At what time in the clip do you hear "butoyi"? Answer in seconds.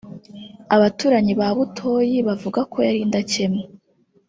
1.57-2.17